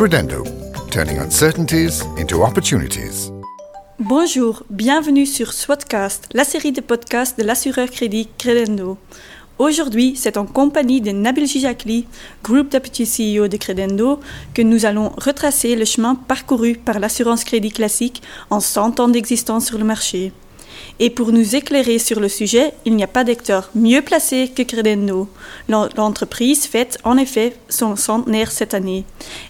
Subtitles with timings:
[0.00, 0.44] Credendo,
[0.90, 3.30] turning uncertainties into opportunities.
[3.98, 8.96] Bonjour, bienvenue sur SWOTcast, la série de podcasts de l'assureur crédit Credendo.
[9.58, 12.06] Aujourd'hui, c'est en compagnie de Nabil Jijakli,
[12.42, 14.20] Group Deputy CEO de Credendo,
[14.54, 19.66] que nous allons retracer le chemin parcouru par l'assurance crédit classique en 100 ans d'existence
[19.66, 20.32] sur le marché.
[20.98, 24.62] Et pour nous éclairer sur le sujet, il n'y a pas d'acteur mieux placé que
[24.62, 25.28] Credendo.
[25.68, 29.04] L'entreprise fête en effet son centenaire cette année.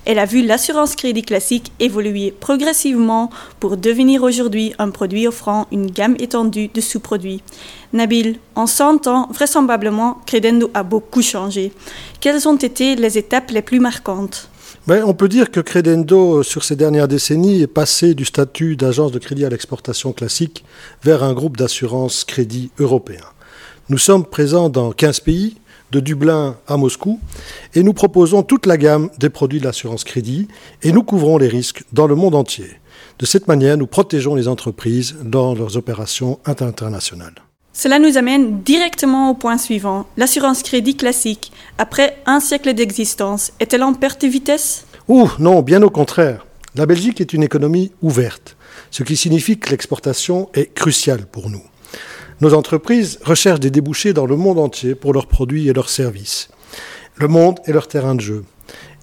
[0.05, 5.91] Elle a vu l'assurance crédit classique évoluer progressivement pour devenir aujourd'hui un produit offrant une
[5.91, 7.43] gamme étendue de sous-produits.
[7.93, 11.73] Nabil, en 100 ans, vraisemblablement, Credendo a beaucoup changé.
[12.21, 14.50] Quelles ont été les étapes les plus marquantes?
[14.89, 19.13] On peut dire que Credendo, euh, sur ces dernières décennies, est passé du statut d'agence
[19.13, 20.65] de crédit à l'exportation classique
[21.03, 23.25] vers un groupe d'assurance crédit européen.
[23.89, 25.57] Nous sommes présents dans 15 pays,
[25.91, 27.19] de Dublin à Moscou,
[27.75, 30.47] et nous proposons toute la gamme des produits de l'assurance crédit,
[30.83, 32.69] et nous couvrons les risques dans le monde entier.
[33.19, 37.35] De cette manière, nous protégeons les entreprises dans leurs opérations internationales.
[37.83, 40.05] Cela nous amène directement au point suivant.
[40.19, 44.85] L'assurance crédit classique, après un siècle d'existence, est-elle en perte de vitesse?
[45.09, 46.45] Ouh, non, bien au contraire.
[46.75, 48.59] La Belgique est une économie ouverte,
[48.91, 51.63] ce qui signifie que l'exportation est cruciale pour nous.
[52.43, 56.51] Nos entreprises recherchent des débouchés dans le monde entier pour leurs produits et leurs services.
[57.17, 58.45] Le monde est leur terrain de jeu.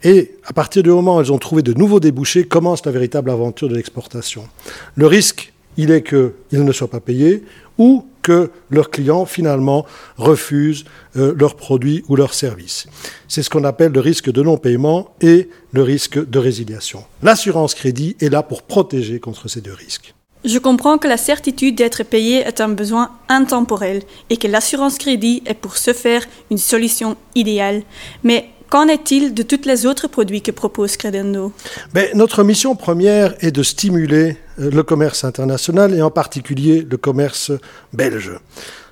[0.04, 3.32] Et à partir du moment où elles ont trouvé de nouveaux débouchés, commence la véritable
[3.32, 4.48] aventure de l'exportation.
[4.94, 7.44] Le risque, il est qu'ils ne soient pas payés
[7.80, 9.86] ou que leurs clients finalement
[10.18, 10.84] refusent
[11.16, 12.86] euh, leurs produits ou leurs services.
[13.30, 17.06] C'est ce qu'on appelle le risque de non-paiement et le risque de résiliation.
[17.24, 20.14] L'assurance crédit est là pour protéger contre ces deux risques.
[20.44, 25.42] Je comprends que la certitude d'être payé est un besoin intemporel et que l'assurance crédit
[25.46, 27.84] est pour ce faire une solution idéale.
[28.26, 31.54] Mais Qu'en est-il de tous les autres produits que propose Credendo?
[31.94, 36.98] Ben, Notre mission première est de stimuler euh, le commerce international et en particulier le
[36.98, 37.52] commerce
[37.94, 38.34] belge.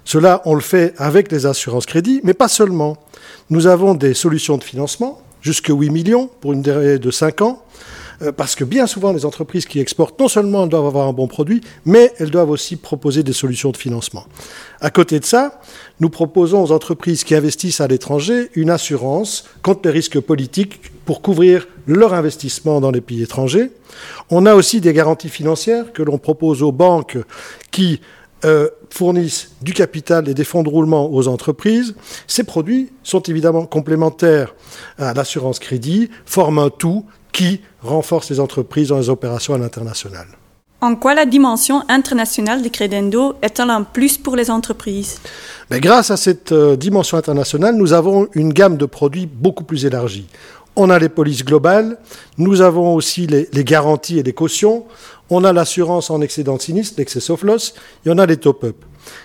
[0.05, 2.95] Cela, on le fait avec les assurances crédits, mais pas seulement.
[3.49, 7.61] Nous avons des solutions de financement, jusqu'à 8 millions pour une durée de 5 ans,
[8.35, 11.61] parce que bien souvent, les entreprises qui exportent, non seulement doivent avoir un bon produit,
[11.85, 14.25] mais elles doivent aussi proposer des solutions de financement.
[14.81, 15.61] À côté de ça,
[15.99, 21.21] nous proposons aux entreprises qui investissent à l'étranger une assurance contre les risques politiques pour
[21.21, 23.71] couvrir leur investissement dans les pays étrangers.
[24.29, 27.17] On a aussi des garanties financières que l'on propose aux banques
[27.71, 28.01] qui
[28.43, 31.95] euh, fournissent du capital et des fonds de roulement aux entreprises.
[32.27, 34.53] Ces produits sont évidemment complémentaires
[34.97, 40.25] à l'assurance crédit, forment un tout qui renforce les entreprises dans les opérations à l'international.
[40.79, 45.19] En quoi la dimension internationale de Credendo est-elle un plus pour les entreprises?
[45.69, 49.85] Mais Grâce à cette euh, dimension internationale, nous avons une gamme de produits beaucoup plus
[49.85, 50.27] élargie.
[50.75, 51.97] On a les polices globales,
[52.37, 54.85] nous avons aussi les, les garanties et les cautions,
[55.29, 57.73] on a l'assurance en excédent sinistre, l'excess of loss,
[58.05, 58.75] et on a les top-up.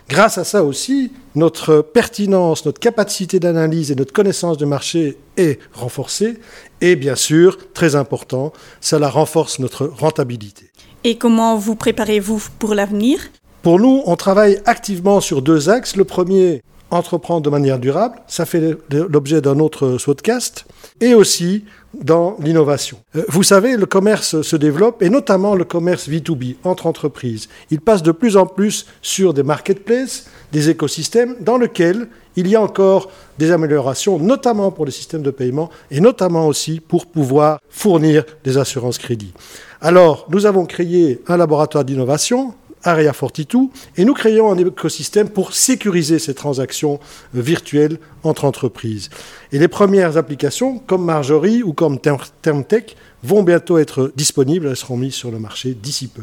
[0.08, 5.58] Grâce à ça aussi, notre pertinence, notre capacité d'analyse et notre connaissance du marché est
[5.72, 6.38] renforcée.
[6.80, 10.70] Et bien sûr, très important, cela renforce notre rentabilité.
[11.04, 13.20] Et comment vous préparez-vous pour l'avenir?
[13.62, 15.96] Pour nous, on travaille activement sur deux axes.
[15.96, 20.64] Le premier, entreprendre de manière durable, ça fait l'objet d'un autre podcast,
[21.00, 21.64] et aussi
[21.94, 22.98] dans l'innovation.
[23.16, 27.48] Euh, vous savez, le commerce se développe, et notamment le commerce B2B, entre entreprises.
[27.70, 32.54] Il passe de plus en plus sur des marketplaces, des écosystèmes dans lesquels il y
[32.54, 37.60] a encore des améliorations, notamment pour les systèmes de paiement, et notamment aussi pour pouvoir
[37.68, 39.32] fournir des assurances crédits.
[39.80, 42.54] Alors, nous avons créé un laboratoire d'innovation
[42.84, 47.00] Area 42, et nous créons un écosystème pour sécuriser ces transactions
[47.36, 49.10] euh, virtuelles entre entreprises.
[49.52, 54.96] Et les premières applications, comme Marjorie ou comme TermTech, vont bientôt être disponibles, elles seront
[54.96, 56.22] mises sur le marché d'ici peu.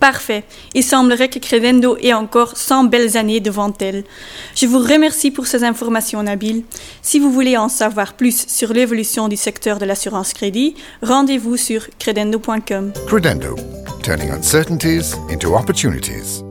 [0.00, 0.44] Parfait.
[0.74, 4.04] Il semblerait que Credendo ait encore 100 belles années devant elle.
[4.54, 6.64] Je vous remercie pour ces informations, Nabil.
[7.00, 11.88] Si vous voulez en savoir plus sur l'évolution du secteur de l'assurance crédit, rendez-vous sur
[11.98, 12.92] credendo.com.
[13.06, 13.56] Credendo,
[14.04, 16.42] turning uncertainties into opportunities.